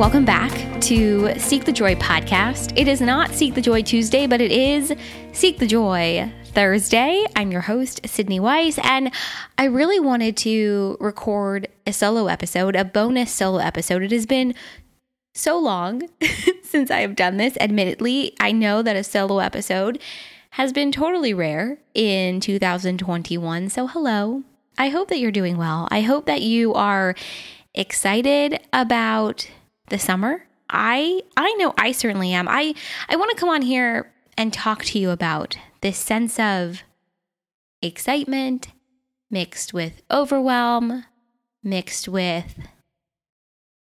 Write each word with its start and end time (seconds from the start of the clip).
Welcome 0.00 0.24
back 0.24 0.80
to 0.80 1.38
Seek 1.38 1.66
the 1.66 1.72
Joy 1.72 1.94
podcast. 1.96 2.72
It 2.74 2.88
is 2.88 3.02
not 3.02 3.32
Seek 3.32 3.52
the 3.52 3.60
Joy 3.60 3.82
Tuesday, 3.82 4.26
but 4.26 4.40
it 4.40 4.50
is 4.50 4.94
Seek 5.32 5.58
the 5.58 5.66
Joy 5.66 6.32
Thursday. 6.46 7.26
I'm 7.36 7.52
your 7.52 7.60
host, 7.60 8.00
Sydney 8.06 8.40
Weiss, 8.40 8.78
and 8.82 9.12
I 9.58 9.66
really 9.66 10.00
wanted 10.00 10.38
to 10.38 10.96
record 11.00 11.68
a 11.86 11.92
solo 11.92 12.28
episode, 12.28 12.76
a 12.76 12.84
bonus 12.86 13.30
solo 13.30 13.58
episode. 13.58 14.02
It 14.02 14.10
has 14.12 14.24
been 14.24 14.54
so 15.34 15.58
long 15.58 16.08
since 16.62 16.90
I 16.90 17.00
have 17.00 17.14
done 17.14 17.36
this. 17.36 17.58
Admittedly, 17.60 18.34
I 18.40 18.52
know 18.52 18.80
that 18.80 18.96
a 18.96 19.04
solo 19.04 19.40
episode 19.40 20.00
has 20.52 20.72
been 20.72 20.92
totally 20.92 21.34
rare 21.34 21.76
in 21.92 22.40
2021. 22.40 23.68
So, 23.68 23.86
hello. 23.86 24.44
I 24.78 24.88
hope 24.88 25.08
that 25.08 25.18
you're 25.18 25.30
doing 25.30 25.58
well. 25.58 25.88
I 25.90 26.00
hope 26.00 26.24
that 26.24 26.40
you 26.40 26.72
are 26.72 27.14
excited 27.74 28.60
about 28.72 29.46
the 29.90 29.98
summer. 29.98 30.46
I 30.68 31.22
I 31.36 31.52
know 31.54 31.74
I 31.76 31.92
certainly 31.92 32.32
am. 32.32 32.48
I 32.48 32.74
I 33.08 33.16
want 33.16 33.30
to 33.30 33.36
come 33.36 33.48
on 33.48 33.62
here 33.62 34.12
and 34.36 34.52
talk 34.52 34.84
to 34.86 34.98
you 34.98 35.10
about 35.10 35.56
this 35.82 35.98
sense 35.98 36.38
of 36.38 36.82
excitement 37.82 38.68
mixed 39.30 39.72
with 39.72 40.02
overwhelm, 40.10 41.04
mixed 41.62 42.08
with 42.08 42.58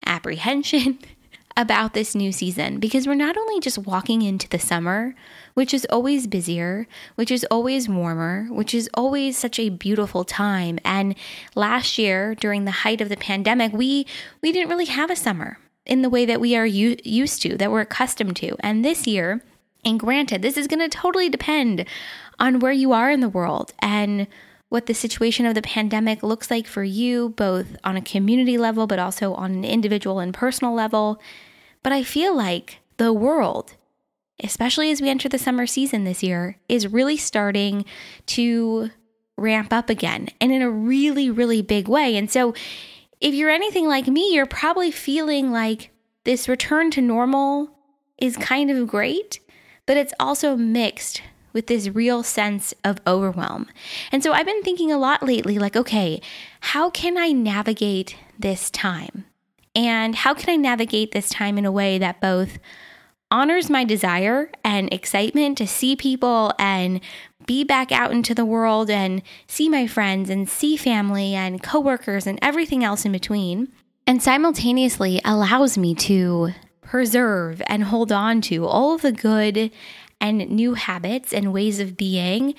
apprehension 0.06 1.00
about 1.58 1.94
this 1.94 2.16
new 2.16 2.32
season 2.32 2.80
because 2.80 3.06
we're 3.06 3.16
not 3.16 3.38
only 3.38 3.60
just 3.60 3.78
walking 3.78 4.22
into 4.22 4.48
the 4.48 4.60
summer, 4.60 5.14
which 5.56 5.74
is 5.74 5.86
always 5.90 6.26
busier, 6.26 6.88
which 7.16 7.32
is 7.32 7.46
always 7.52 7.90
warmer, 7.90 8.48
which 8.50 8.74
is 8.74 8.90
always 8.94 9.38
such 9.38 9.60
a 9.60 9.70
beautiful 9.70 10.24
time. 10.24 10.80
And 10.86 11.16
last 11.56 11.98
year, 11.98 12.34
during 12.36 12.66
the 12.66 12.72
height 12.72 13.02
of 13.02 13.10
the 13.10 13.18
pandemic, 13.18 13.74
we 13.74 14.08
we 14.42 14.52
didn't 14.52 14.70
really 14.70 14.86
have 14.86 15.10
a 15.10 15.16
summer 15.16 15.58
in 15.90 16.04
the 16.04 16.10
way 16.10 16.24
that 16.26 16.40
we 16.40 16.56
are 16.56 16.66
u- 16.66 16.98
used 17.04 17.42
to, 17.42 17.58
that 17.58 17.72
we're 17.72 17.82
accustomed 17.82 18.36
to. 18.38 18.56
And 18.60 18.86
this 18.86 19.08
year, 19.08 19.44
and 19.84 20.00
granted, 20.00 20.42
this 20.42 20.56
is 20.56 20.68
going 20.68 20.88
to 20.88 20.88
totally 20.88 21.30
depend 21.30 21.86
on 22.40 22.60
where 22.60 22.72
you 22.72 22.94
are 22.94 23.10
in 23.10 23.20
the 23.20 23.28
world 23.28 23.74
and 23.80 24.28
what 24.70 24.86
the 24.86 24.94
situation 24.94 25.48
of 25.48 25.56
the 25.56 25.64
pandemic 25.64 26.22
looks 26.22 26.52
like 26.52 26.68
for 26.68 26.84
you, 26.84 27.30
both 27.30 27.76
on 27.84 27.98
a 27.98 28.02
community 28.02 28.58
level, 28.58 28.86
but 28.86 29.00
also 29.00 29.34
on 29.34 29.52
an 29.52 29.66
individual 29.66 30.20
and 30.20 30.34
personal 30.34 30.76
level. 30.76 31.20
But 31.82 31.92
I 31.92 32.04
feel 32.04 32.38
like 32.38 32.78
the 32.98 33.12
world, 33.12 33.76
especially 34.44 34.92
as 34.92 35.02
we 35.02 35.10
enter 35.10 35.28
the 35.28 35.40
summer 35.40 35.66
season 35.66 36.04
this 36.04 36.22
year, 36.22 36.58
is 36.70 36.88
really 36.88 37.18
starting 37.18 37.84
to 38.28 38.92
ramp 39.38 39.74
up 39.74 39.90
again 39.90 40.28
and 40.40 40.52
in 40.52 40.62
a 40.62 40.70
really, 40.70 41.32
really 41.32 41.64
big 41.64 41.88
way. 41.88 42.16
And 42.16 42.30
so, 42.30 42.54
if 43.20 43.34
you're 43.34 43.50
anything 43.50 43.88
like 43.88 44.08
me, 44.08 44.34
you're 44.34 44.46
probably 44.46 44.92
feeling 44.92 45.52
like 45.52 45.92
this 46.24 46.48
return 46.48 46.92
to 46.92 47.02
normal 47.02 47.78
is 48.18 48.38
kind 48.38 48.70
of 48.70 48.88
great, 48.88 49.40
but 49.86 49.98
it's 49.98 50.14
also 50.20 50.56
mixed 50.56 51.22
with 51.52 51.68
this 51.68 51.90
real 51.90 52.22
sense 52.24 52.74
of 52.84 53.02
overwhelm. 53.08 53.68
And 54.12 54.24
so 54.24 54.34
I've 54.34 54.46
been 54.46 54.64
thinking 54.64 54.92
a 54.92 54.98
lot 55.00 55.24
lately 55.24 55.58
like, 55.58 55.76
okay, 55.76 56.22
how 56.62 56.90
can 56.90 57.18
I 57.18 57.32
navigate 57.32 58.16
this 58.38 58.70
time? 58.70 59.26
And 59.76 60.16
how 60.16 60.34
can 60.34 60.50
I 60.50 60.56
navigate 60.56 61.12
this 61.12 61.30
time 61.30 61.58
in 61.58 61.66
a 61.66 61.72
way 61.72 61.98
that 61.98 62.22
both 62.22 62.60
honors 63.32 63.70
my 63.70 63.84
desire 63.84 64.52
and 64.64 64.92
excitement 64.94 65.58
to 65.58 65.68
see 65.68 65.96
people 65.96 66.54
and 66.58 67.00
be 67.46 67.64
back 67.64 67.92
out 67.92 68.12
into 68.12 68.36
the 68.36 68.46
world 68.46 68.90
and 68.90 69.22
see 69.48 69.70
my 69.70 69.88
friends 69.88 70.30
and 70.30 70.50
see 70.50 70.76
family 70.78 71.34
and 71.34 71.64
coworkers 71.64 72.28
and 72.28 72.38
everything 72.42 72.84
else 72.84 73.06
in 73.06 73.12
between, 73.12 73.72
and 74.06 74.22
simultaneously 74.22 75.22
allows 75.26 75.78
me 75.78 75.96
to 75.96 76.50
preserve 76.82 77.62
and 77.68 77.86
hold 77.86 78.12
on 78.12 78.42
to 78.42 78.66
all 78.66 78.96
of 78.96 79.02
the 79.02 79.12
good 79.12 79.72
and 80.20 80.50
new 80.50 80.74
habits 80.74 81.34
and 81.34 81.54
ways 81.54 81.80
of 81.80 81.96
being 81.96 82.54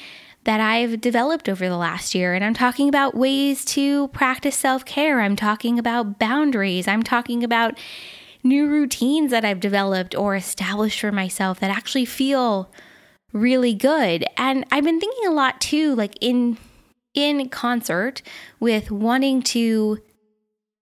that 0.45 0.61
I've 0.61 1.01
developed 1.01 1.49
over 1.49 1.69
the 1.69 1.77
last 1.77 2.15
year. 2.15 2.35
And 2.35 2.45
I'm 2.45 2.55
talking 2.55 2.89
about 2.89 3.15
ways 3.15 3.65
to 3.67 4.09
practice 4.09 4.57
self 4.57 4.85
care. 4.85 5.21
I'm 5.21 5.37
talking 5.37 5.79
about 5.79 6.19
boundaries. 6.19 6.89
I'm 6.89 7.03
talking 7.03 7.45
about 7.45 7.79
new 8.43 8.69
routines 8.69 9.31
that 9.31 9.45
I've 9.45 9.61
developed 9.61 10.15
or 10.15 10.35
established 10.35 11.01
for 11.01 11.13
myself 11.13 11.61
that 11.61 11.71
actually 11.71 12.05
feel 12.05 12.71
really 13.33 13.75
good. 13.75 14.25
And 14.37 14.65
I've 14.71 14.85
been 14.85 15.01
thinking 15.01 15.27
a 15.27 15.33
lot 15.35 15.61
too, 15.61 15.95
like 15.95 16.15
in 16.21 16.59
in 17.13 17.49
concert 17.49 18.23
with 18.61 18.91
wanting 18.91 19.43
to 19.43 19.99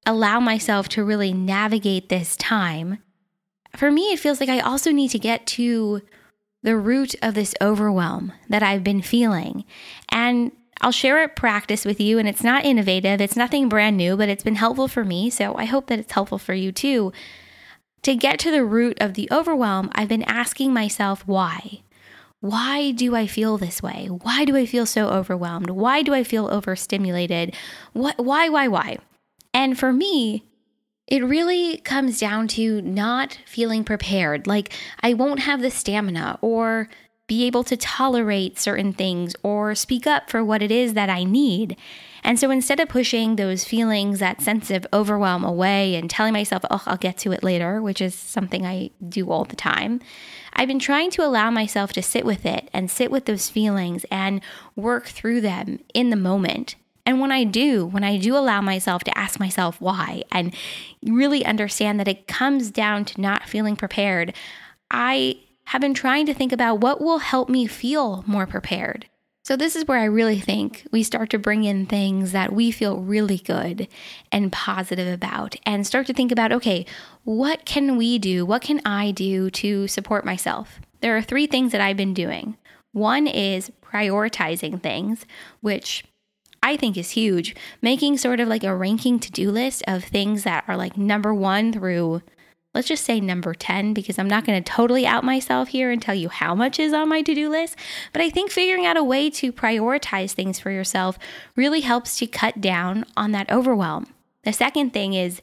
allow 0.04 0.40
myself 0.40 0.88
to 0.90 1.04
really 1.04 1.32
navigate 1.32 2.08
this 2.08 2.36
time. 2.36 2.98
For 3.76 3.90
me, 3.90 4.12
it 4.12 4.18
feels 4.18 4.40
like 4.40 4.48
I 4.48 4.60
also 4.60 4.90
need 4.90 5.08
to 5.10 5.18
get 5.18 5.46
to 5.48 6.02
the 6.62 6.76
root 6.76 7.14
of 7.22 7.34
this 7.34 7.54
overwhelm 7.60 8.32
that 8.48 8.62
I've 8.62 8.84
been 8.84 9.02
feeling. 9.02 9.64
And 10.10 10.52
I'll 10.80 10.92
share 10.92 11.22
a 11.22 11.28
practice 11.28 11.84
with 11.84 12.00
you, 12.00 12.18
and 12.18 12.28
it's 12.28 12.44
not 12.44 12.64
innovative, 12.64 13.20
it's 13.20 13.36
nothing 13.36 13.68
brand 13.68 13.96
new, 13.96 14.16
but 14.16 14.28
it's 14.28 14.44
been 14.44 14.54
helpful 14.54 14.88
for 14.88 15.04
me. 15.04 15.30
So 15.30 15.54
I 15.56 15.64
hope 15.64 15.86
that 15.88 15.98
it's 15.98 16.12
helpful 16.12 16.38
for 16.38 16.54
you 16.54 16.72
too. 16.72 17.12
To 18.02 18.14
get 18.14 18.38
to 18.40 18.50
the 18.50 18.64
root 18.64 18.96
of 19.00 19.14
the 19.14 19.28
overwhelm, 19.30 19.90
I've 19.92 20.08
been 20.08 20.22
asking 20.22 20.72
myself 20.72 21.26
why. 21.26 21.82
Why 22.40 22.92
do 22.92 23.16
I 23.16 23.26
feel 23.26 23.58
this 23.58 23.82
way? 23.82 24.06
Why 24.06 24.44
do 24.44 24.56
I 24.56 24.64
feel 24.64 24.86
so 24.86 25.08
overwhelmed? 25.08 25.70
Why 25.70 26.02
do 26.02 26.14
I 26.14 26.22
feel 26.22 26.48
overstimulated? 26.48 27.54
What 27.92 28.18
why 28.18 28.48
why 28.48 28.68
why? 28.68 28.98
And 29.52 29.76
for 29.76 29.92
me, 29.92 30.44
it 31.08 31.24
really 31.24 31.78
comes 31.78 32.20
down 32.20 32.46
to 32.48 32.80
not 32.82 33.38
feeling 33.44 33.82
prepared. 33.82 34.46
Like 34.46 34.72
I 35.00 35.14
won't 35.14 35.40
have 35.40 35.62
the 35.62 35.70
stamina 35.70 36.38
or 36.40 36.88
be 37.26 37.44
able 37.44 37.64
to 37.64 37.76
tolerate 37.76 38.58
certain 38.58 38.92
things 38.92 39.34
or 39.42 39.74
speak 39.74 40.06
up 40.06 40.30
for 40.30 40.44
what 40.44 40.62
it 40.62 40.70
is 40.70 40.94
that 40.94 41.10
I 41.10 41.24
need. 41.24 41.76
And 42.28 42.38
so 42.38 42.50
instead 42.50 42.78
of 42.78 42.90
pushing 42.90 43.36
those 43.36 43.64
feelings, 43.64 44.18
that 44.18 44.42
sense 44.42 44.70
of 44.70 44.86
overwhelm 44.92 45.44
away 45.44 45.94
and 45.94 46.10
telling 46.10 46.34
myself, 46.34 46.62
oh, 46.70 46.82
I'll 46.84 46.98
get 46.98 47.16
to 47.18 47.32
it 47.32 47.42
later, 47.42 47.80
which 47.80 48.02
is 48.02 48.14
something 48.14 48.66
I 48.66 48.90
do 49.08 49.30
all 49.30 49.46
the 49.46 49.56
time, 49.56 50.02
I've 50.52 50.68
been 50.68 50.78
trying 50.78 51.10
to 51.12 51.24
allow 51.24 51.50
myself 51.50 51.94
to 51.94 52.02
sit 52.02 52.26
with 52.26 52.44
it 52.44 52.68
and 52.74 52.90
sit 52.90 53.10
with 53.10 53.24
those 53.24 53.48
feelings 53.48 54.04
and 54.10 54.42
work 54.76 55.06
through 55.06 55.40
them 55.40 55.78
in 55.94 56.10
the 56.10 56.16
moment. 56.16 56.74
And 57.06 57.18
when 57.18 57.32
I 57.32 57.44
do, 57.44 57.86
when 57.86 58.04
I 58.04 58.18
do 58.18 58.36
allow 58.36 58.60
myself 58.60 59.04
to 59.04 59.16
ask 59.16 59.40
myself 59.40 59.80
why 59.80 60.22
and 60.30 60.54
really 61.02 61.46
understand 61.46 61.98
that 61.98 62.08
it 62.08 62.28
comes 62.28 62.70
down 62.70 63.06
to 63.06 63.22
not 63.22 63.48
feeling 63.48 63.74
prepared, 63.74 64.34
I 64.90 65.38
have 65.64 65.80
been 65.80 65.94
trying 65.94 66.26
to 66.26 66.34
think 66.34 66.52
about 66.52 66.80
what 66.80 67.00
will 67.00 67.20
help 67.20 67.48
me 67.48 67.66
feel 67.66 68.22
more 68.26 68.46
prepared. 68.46 69.06
So, 69.44 69.56
this 69.56 69.76
is 69.76 69.86
where 69.86 69.98
I 69.98 70.04
really 70.04 70.40
think 70.40 70.86
we 70.92 71.02
start 71.02 71.30
to 71.30 71.38
bring 71.38 71.64
in 71.64 71.86
things 71.86 72.32
that 72.32 72.52
we 72.52 72.70
feel 72.70 72.98
really 72.98 73.38
good 73.38 73.88
and 74.30 74.52
positive 74.52 75.08
about 75.12 75.56
and 75.64 75.86
start 75.86 76.06
to 76.08 76.12
think 76.12 76.30
about 76.30 76.52
okay, 76.52 76.84
what 77.24 77.64
can 77.64 77.96
we 77.96 78.18
do? 78.18 78.44
What 78.44 78.62
can 78.62 78.80
I 78.84 79.10
do 79.10 79.48
to 79.50 79.88
support 79.88 80.24
myself? 80.24 80.80
There 81.00 81.16
are 81.16 81.22
three 81.22 81.46
things 81.46 81.72
that 81.72 81.80
I've 81.80 81.96
been 81.96 82.14
doing. 82.14 82.56
One 82.92 83.26
is 83.26 83.70
prioritizing 83.82 84.82
things, 84.82 85.24
which 85.60 86.04
I 86.62 86.76
think 86.76 86.96
is 86.96 87.10
huge. 87.10 87.54
Making 87.80 88.18
sort 88.18 88.40
of 88.40 88.48
like 88.48 88.64
a 88.64 88.74
ranking 88.74 89.18
to 89.20 89.30
do 89.30 89.50
list 89.50 89.82
of 89.86 90.04
things 90.04 90.42
that 90.44 90.64
are 90.68 90.76
like 90.76 90.96
number 90.96 91.32
one 91.32 91.72
through 91.72 92.22
let's 92.74 92.88
just 92.88 93.04
say 93.04 93.20
number 93.20 93.54
10 93.54 93.94
because 93.94 94.18
I'm 94.18 94.28
not 94.28 94.44
going 94.44 94.62
to 94.62 94.72
totally 94.72 95.06
out 95.06 95.24
myself 95.24 95.68
here 95.68 95.90
and 95.90 96.00
tell 96.00 96.14
you 96.14 96.28
how 96.28 96.54
much 96.54 96.78
is 96.78 96.92
on 96.92 97.08
my 97.08 97.22
to 97.22 97.34
do 97.34 97.48
list. 97.48 97.76
But 98.12 98.22
I 98.22 98.30
think 98.30 98.50
figuring 98.50 98.86
out 98.86 98.96
a 98.96 99.04
way 99.04 99.30
to 99.30 99.52
prioritize 99.52 100.32
things 100.32 100.58
for 100.58 100.70
yourself 100.70 101.18
really 101.56 101.80
helps 101.80 102.18
to 102.18 102.26
cut 102.26 102.60
down 102.60 103.04
on 103.16 103.32
that 103.32 103.50
overwhelm. 103.50 104.12
The 104.44 104.52
second 104.52 104.92
thing 104.92 105.14
is 105.14 105.42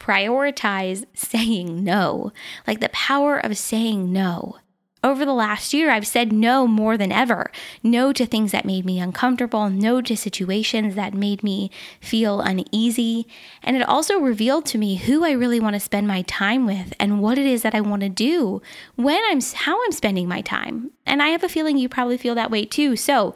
prioritize 0.00 1.04
saying 1.14 1.84
no, 1.84 2.32
like 2.66 2.80
the 2.80 2.88
power 2.90 3.38
of 3.38 3.56
saying 3.56 4.12
no. 4.12 4.56
Over 5.04 5.24
the 5.24 5.32
last 5.32 5.74
year, 5.74 5.90
I've 5.90 6.06
said 6.06 6.32
no 6.32 6.68
more 6.68 6.96
than 6.96 7.10
ever. 7.10 7.50
No 7.82 8.12
to 8.12 8.24
things 8.24 8.52
that 8.52 8.64
made 8.64 8.84
me 8.84 9.00
uncomfortable, 9.00 9.68
no 9.68 10.00
to 10.00 10.16
situations 10.16 10.94
that 10.94 11.12
made 11.12 11.42
me 11.42 11.72
feel 12.00 12.40
uneasy. 12.40 13.26
And 13.64 13.76
it 13.76 13.88
also 13.88 14.20
revealed 14.20 14.64
to 14.66 14.78
me 14.78 14.94
who 14.96 15.24
I 15.24 15.32
really 15.32 15.58
want 15.58 15.74
to 15.74 15.80
spend 15.80 16.06
my 16.06 16.22
time 16.22 16.66
with 16.66 16.94
and 17.00 17.20
what 17.20 17.36
it 17.36 17.46
is 17.46 17.62
that 17.62 17.74
I 17.74 17.80
want 17.80 18.02
to 18.02 18.08
do 18.08 18.62
when 18.94 19.20
I'm 19.24 19.40
how 19.40 19.82
I'm 19.84 19.90
spending 19.90 20.28
my 20.28 20.40
time. 20.40 20.92
And 21.04 21.20
I 21.20 21.28
have 21.28 21.42
a 21.42 21.48
feeling 21.48 21.78
you 21.78 21.88
probably 21.88 22.16
feel 22.16 22.36
that 22.36 22.52
way 22.52 22.64
too. 22.64 22.94
So, 22.94 23.34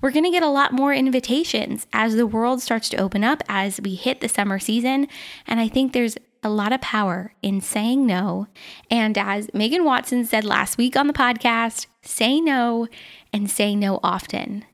we're 0.00 0.12
going 0.12 0.24
to 0.24 0.30
get 0.30 0.44
a 0.44 0.48
lot 0.48 0.72
more 0.72 0.94
invitations 0.94 1.88
as 1.92 2.14
the 2.14 2.26
world 2.26 2.62
starts 2.62 2.88
to 2.90 2.96
open 2.98 3.24
up 3.24 3.42
as 3.48 3.80
we 3.80 3.96
hit 3.96 4.20
the 4.20 4.28
summer 4.28 4.60
season. 4.60 5.08
And 5.44 5.58
I 5.58 5.66
think 5.66 5.92
there's 5.92 6.16
a 6.42 6.48
lot 6.48 6.72
of 6.72 6.80
power 6.80 7.34
in 7.42 7.60
saying 7.60 8.06
no. 8.06 8.46
And 8.90 9.16
as 9.18 9.52
Megan 9.52 9.84
Watson 9.84 10.24
said 10.24 10.44
last 10.44 10.78
week 10.78 10.96
on 10.96 11.06
the 11.06 11.12
podcast, 11.12 11.86
say 12.02 12.40
no 12.40 12.88
and 13.32 13.50
say 13.50 13.74
no 13.74 14.00
often. 14.02 14.64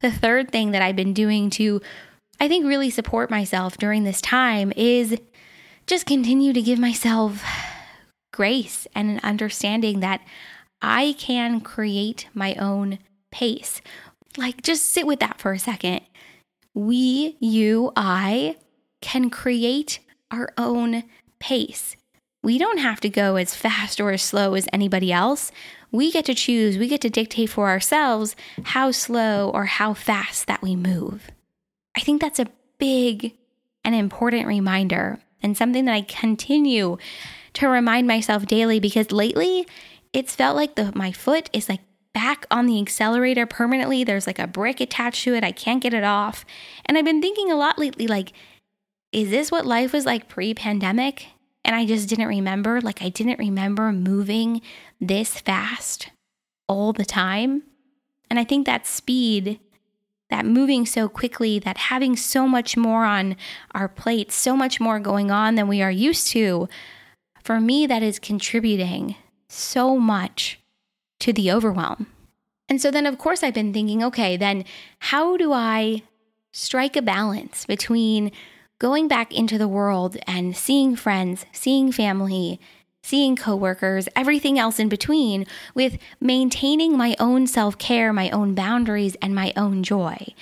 The 0.00 0.10
third 0.10 0.50
thing 0.50 0.70
that 0.70 0.82
I've 0.82 0.96
been 0.96 1.12
doing 1.12 1.50
to, 1.50 1.80
I 2.40 2.48
think, 2.48 2.64
really 2.64 2.90
support 2.90 3.30
myself 3.30 3.76
during 3.76 4.04
this 4.04 4.20
time 4.20 4.72
is 4.76 5.18
just 5.86 6.06
continue 6.06 6.52
to 6.52 6.62
give 6.62 6.78
myself 6.78 7.44
grace 8.32 8.86
and 8.94 9.10
an 9.10 9.20
understanding 9.22 10.00
that 10.00 10.22
I 10.80 11.14
can 11.18 11.60
create 11.60 12.28
my 12.32 12.54
own 12.54 12.98
pace. 13.30 13.82
Like, 14.36 14.62
just 14.62 14.88
sit 14.88 15.06
with 15.06 15.20
that 15.20 15.38
for 15.38 15.52
a 15.52 15.58
second. 15.58 16.00
We, 16.72 17.36
you, 17.40 17.92
I 17.96 18.56
can 19.00 19.28
create 19.28 19.98
our 20.30 20.52
own 20.56 21.04
pace. 21.38 21.96
We 22.42 22.58
don't 22.58 22.78
have 22.78 23.00
to 23.00 23.08
go 23.08 23.36
as 23.36 23.54
fast 23.54 24.00
or 24.00 24.10
as 24.12 24.22
slow 24.22 24.54
as 24.54 24.68
anybody 24.72 25.12
else. 25.12 25.52
We 25.92 26.10
get 26.10 26.24
to 26.26 26.34
choose, 26.34 26.78
we 26.78 26.88
get 26.88 27.00
to 27.02 27.10
dictate 27.10 27.50
for 27.50 27.68
ourselves 27.68 28.36
how 28.64 28.92
slow 28.92 29.50
or 29.50 29.66
how 29.66 29.92
fast 29.94 30.46
that 30.46 30.62
we 30.62 30.76
move. 30.76 31.30
I 31.96 32.00
think 32.00 32.20
that's 32.20 32.38
a 32.38 32.46
big 32.78 33.34
and 33.84 33.94
important 33.94 34.46
reminder 34.46 35.18
and 35.42 35.56
something 35.56 35.84
that 35.86 35.94
I 35.94 36.02
continue 36.02 36.96
to 37.54 37.68
remind 37.68 38.06
myself 38.06 38.46
daily 38.46 38.78
because 38.80 39.10
lately 39.10 39.66
it's 40.12 40.34
felt 40.34 40.56
like 40.56 40.76
the 40.76 40.92
my 40.94 41.12
foot 41.12 41.50
is 41.52 41.68
like 41.68 41.80
back 42.12 42.46
on 42.50 42.66
the 42.66 42.80
accelerator 42.80 43.46
permanently. 43.46 44.04
There's 44.04 44.26
like 44.26 44.38
a 44.38 44.46
brick 44.46 44.80
attached 44.80 45.24
to 45.24 45.34
it. 45.34 45.44
I 45.44 45.52
can't 45.52 45.82
get 45.82 45.94
it 45.94 46.04
off. 46.04 46.44
And 46.86 46.98
I've 46.98 47.04
been 47.04 47.22
thinking 47.22 47.50
a 47.50 47.56
lot 47.56 47.78
lately 47.78 48.06
like 48.06 48.32
is 49.12 49.30
this 49.30 49.50
what 49.50 49.66
life 49.66 49.92
was 49.92 50.06
like 50.06 50.28
pre-pandemic? 50.28 51.26
And 51.64 51.76
I 51.76 51.84
just 51.84 52.08
didn't 52.08 52.28
remember. 52.28 52.80
Like 52.80 53.02
I 53.02 53.08
didn't 53.08 53.38
remember 53.38 53.92
moving 53.92 54.62
this 55.00 55.40
fast 55.40 56.10
all 56.68 56.92
the 56.92 57.04
time. 57.04 57.62
And 58.30 58.38
I 58.38 58.44
think 58.44 58.66
that 58.66 58.86
speed 58.86 59.60
that 60.30 60.46
moving 60.46 60.86
so 60.86 61.08
quickly, 61.08 61.58
that 61.58 61.76
having 61.76 62.16
so 62.16 62.48
much 62.48 62.76
more 62.76 63.04
on 63.04 63.36
our 63.72 63.88
plates, 63.88 64.34
so 64.34 64.56
much 64.56 64.80
more 64.80 64.98
going 64.98 65.30
on 65.30 65.56
than 65.56 65.68
we 65.68 65.82
are 65.82 65.90
used 65.90 66.28
to, 66.28 66.68
for 67.42 67.60
me, 67.60 67.86
that 67.86 68.02
is 68.02 68.18
contributing 68.18 69.16
so 69.48 69.98
much 69.98 70.60
to 71.18 71.32
the 71.32 71.50
overwhelm. 71.52 72.06
And 72.68 72.80
so 72.80 72.90
then, 72.90 73.06
of 73.06 73.18
course, 73.18 73.42
I've 73.42 73.54
been 73.54 73.72
thinking, 73.72 74.02
okay, 74.04 74.36
then 74.36 74.64
how 75.00 75.36
do 75.36 75.52
I 75.52 76.02
strike 76.52 76.96
a 76.96 77.02
balance 77.02 77.66
between 77.66 78.30
going 78.80 79.06
back 79.06 79.32
into 79.32 79.58
the 79.58 79.68
world 79.68 80.16
and 80.26 80.56
seeing 80.56 80.96
friends, 80.96 81.46
seeing 81.52 81.92
family, 81.92 82.58
seeing 83.02 83.36
coworkers, 83.36 84.08
everything 84.16 84.58
else 84.58 84.80
in 84.80 84.88
between, 84.88 85.46
with 85.74 85.98
maintaining 86.20 86.96
my 86.96 87.14
own 87.20 87.46
self 87.46 87.78
care, 87.78 88.12
my 88.12 88.28
own 88.30 88.56
boundaries, 88.56 89.16
and 89.22 89.32
my 89.32 89.52
own 89.56 89.84
joy? 89.84 90.34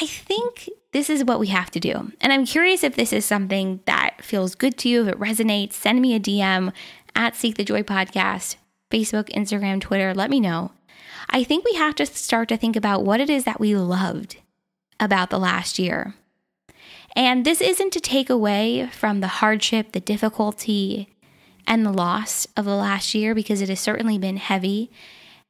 I 0.00 0.06
think 0.06 0.68
this 0.92 1.08
is 1.08 1.22
what 1.22 1.38
we 1.38 1.48
have 1.48 1.70
to 1.72 1.80
do. 1.80 2.12
And 2.20 2.32
I'm 2.32 2.46
curious 2.46 2.82
if 2.82 2.96
this 2.96 3.12
is 3.12 3.24
something 3.24 3.80
that 3.84 4.22
feels 4.22 4.56
good 4.56 4.76
to 4.78 4.88
you, 4.88 5.02
if 5.02 5.08
it 5.08 5.20
resonates. 5.20 5.74
Send 5.74 6.00
me 6.00 6.14
a 6.14 6.20
DM 6.20 6.72
at 7.14 7.36
Seek 7.36 7.56
the 7.56 7.64
Joy 7.64 7.82
Podcast, 7.82 8.56
Facebook, 8.90 9.28
Instagram, 9.30 9.80
Twitter. 9.80 10.14
Let 10.14 10.30
me 10.30 10.40
know. 10.40 10.72
I 11.30 11.44
think 11.44 11.64
we 11.64 11.74
have 11.74 11.94
to 11.96 12.06
start 12.06 12.48
to 12.48 12.56
think 12.56 12.74
about 12.74 13.04
what 13.04 13.20
it 13.20 13.30
is 13.30 13.44
that 13.44 13.60
we 13.60 13.76
loved 13.76 14.38
about 14.98 15.30
the 15.30 15.38
last 15.38 15.78
year. 15.78 16.14
And 17.16 17.44
this 17.44 17.60
isn't 17.60 17.92
to 17.92 18.00
take 18.00 18.28
away 18.28 18.88
from 18.92 19.20
the 19.20 19.28
hardship, 19.28 19.92
the 19.92 20.00
difficulty, 20.00 21.08
and 21.66 21.84
the 21.84 21.92
loss 21.92 22.46
of 22.56 22.64
the 22.64 22.74
last 22.74 23.14
year 23.14 23.34
because 23.34 23.60
it 23.60 23.68
has 23.68 23.80
certainly 23.80 24.18
been 24.18 24.36
heavy 24.36 24.90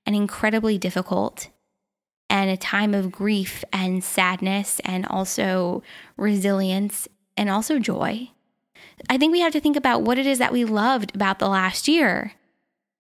and 0.07 0.15
incredibly 0.15 0.79
difficult 0.79 1.49
and 2.31 2.51
a 2.51 2.57
time 2.57 2.95
of 2.95 3.13
grief 3.13 3.65
and 3.73 4.03
sadness 4.03 4.81
and 4.85 5.07
also 5.07 5.83
resilience 6.17 7.09
and 7.37 7.51
also 7.51 7.79
joy. 7.79 8.31
I 9.09 9.19
think 9.19 9.33
we 9.33 9.41
have 9.41 9.53
to 9.53 9.61
think 9.61 9.77
about 9.77 10.03
what 10.03 10.19
it 10.19 10.27
is 10.27 10.39
that 10.39 10.53
we 10.53 10.65
loved 10.65 11.15
about 11.15 11.39
the 11.39 11.49
last 11.49 11.89
year. 11.89 12.33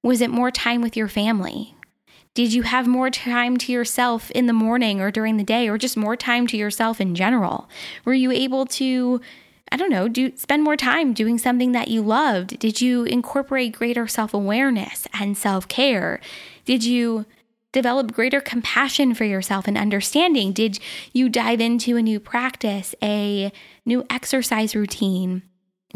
Was 0.03 0.21
it 0.21 0.31
more 0.31 0.51
time 0.51 0.83
with 0.83 0.97
your 0.97 1.09
family? 1.09 1.74
Did 2.35 2.53
you 2.53 2.63
have 2.63 2.89
more 2.89 3.11
time 3.11 3.57
to 3.59 3.73
yourself 3.73 4.31
in 4.33 4.47
the 4.47 4.53
morning 4.53 5.01
or 5.01 5.13
during 5.13 5.37
the 5.37 5.45
day 5.45 5.69
or 5.69 5.79
just 5.79 5.97
more 5.97 6.17
time 6.17 6.49
to 6.49 6.57
yourself 6.57 7.01
in 7.01 7.15
general? 7.15 7.69
Were 8.05 8.15
you 8.15 8.33
able 8.33 8.67
to 8.67 9.21
I 9.73 9.77
don't 9.77 9.91
know, 9.91 10.09
do 10.09 10.37
spend 10.37 10.63
more 10.63 10.77
time 10.77 11.15
doing 11.15 11.39
something 11.39 11.73
that 11.73 11.89
you 11.89 12.03
loved? 12.03 12.59
Did 12.59 12.81
you 12.81 13.05
incorporate 13.05 13.75
greater 13.75 14.07
self-awareness 14.07 15.09
and 15.19 15.37
self-care? 15.37 16.21
Did 16.65 16.85
you 16.85 17.25
develop 17.73 18.13
greater 18.13 18.41
compassion 18.41 19.15
for 19.15 19.25
yourself 19.25 19.67
and 19.67 19.77
understanding? 19.77 20.53
Did 20.53 20.79
you 21.13 21.29
dive 21.29 21.61
into 21.61 21.97
a 21.97 22.03
new 22.03 22.21
practice, 22.21 22.95
a 23.03 23.51
new 23.85 24.05
exercise 24.11 24.77
routine? 24.77 25.43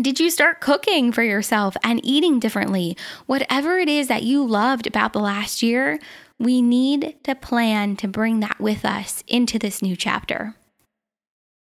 Did 0.01 0.19
you 0.19 0.31
start 0.31 0.61
cooking 0.61 1.13
for 1.13 1.23
yourself 1.23 1.77
and 1.85 2.01
eating 2.05 2.41
differently? 2.41 2.97
Whatever 3.27 3.79
it 3.79 3.89
is 3.89 4.09
that 4.09 4.23
you 4.23 4.45
loved 4.45 4.87
about 4.87 5.13
the 5.13 5.21
last 5.21 5.63
year, 5.63 5.99
we 6.39 6.63
need 6.63 7.17
to 7.25 7.35
plan 7.35 7.97
to 7.97 8.09
bring 8.09 8.41
that 8.41 8.61
with 8.61 8.85
us 8.85 9.25
into 9.27 9.59
this 9.59 9.83
new 9.83 9.97
chapter. 9.97 10.55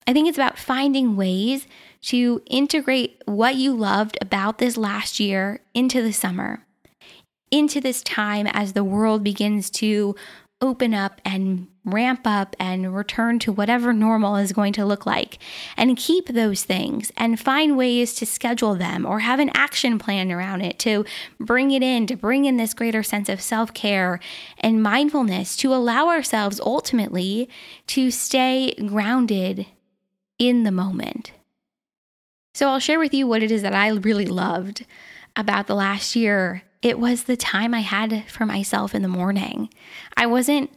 I 0.05 0.13
think 0.13 0.27
it's 0.27 0.37
about 0.37 0.57
finding 0.57 1.15
ways 1.15 1.67
to 2.03 2.41
integrate 2.45 3.21
what 3.25 3.55
you 3.55 3.73
loved 3.73 4.17
about 4.21 4.57
this 4.57 4.77
last 4.77 5.19
year 5.19 5.59
into 5.73 6.01
the 6.01 6.13
summer 6.13 6.63
into 7.51 7.79
this 7.79 8.01
time 8.03 8.47
as 8.47 8.73
the 8.73 8.83
world 8.83 9.23
begins 9.23 9.69
to 9.69 10.15
open 10.59 10.93
up 10.93 11.21
and 11.23 11.67
ramp 11.85 12.21
up 12.25 12.55
and 12.59 12.95
return 12.95 13.39
to 13.39 13.51
whatever 13.51 13.93
normal 13.93 14.35
is 14.35 14.51
going 14.51 14.73
to 14.73 14.85
look 14.85 15.05
like 15.05 15.37
and 15.77 15.95
keep 15.95 16.27
those 16.27 16.63
things 16.63 17.11
and 17.15 17.39
find 17.39 17.77
ways 17.77 18.13
to 18.15 18.25
schedule 18.25 18.75
them 18.75 19.05
or 19.05 19.19
have 19.19 19.39
an 19.39 19.51
action 19.53 19.99
plan 19.99 20.31
around 20.31 20.61
it 20.61 20.79
to 20.79 21.05
bring 21.39 21.71
it 21.71 21.83
in, 21.83 22.07
to 22.07 22.15
bring 22.15 22.45
in 22.45 22.57
this 22.57 22.73
greater 22.73 23.03
sense 23.03 23.29
of 23.29 23.39
self 23.39 23.73
care 23.73 24.19
and 24.59 24.81
mindfulness 24.83 25.55
to 25.55 25.73
allow 25.73 26.07
ourselves 26.07 26.59
ultimately 26.59 27.47
to 27.85 28.09
stay 28.09 28.73
grounded 28.85 29.67
in 30.39 30.63
the 30.63 30.71
moment. 30.71 31.31
So 32.53 32.67
I'll 32.67 32.79
share 32.79 32.99
with 32.99 33.13
you 33.13 33.27
what 33.27 33.43
it 33.43 33.51
is 33.51 33.61
that 33.61 33.75
I 33.75 33.89
really 33.89 34.25
loved 34.25 34.85
about 35.37 35.67
the 35.67 35.75
last 35.75 36.15
year 36.15 36.63
it 36.81 36.99
was 36.99 37.23
the 37.23 37.37
time 37.37 37.73
I 37.73 37.81
had 37.81 38.25
for 38.29 38.45
myself 38.45 38.93
in 38.93 39.01
the 39.01 39.07
morning. 39.07 39.69
I 40.15 40.25
wasn't 40.25 40.69